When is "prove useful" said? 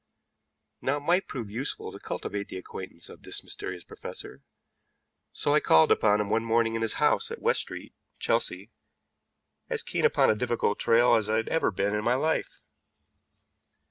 1.27-1.91